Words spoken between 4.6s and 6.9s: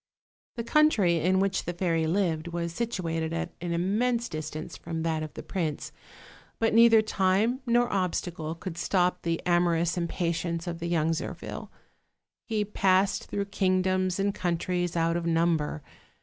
from that of the prince; but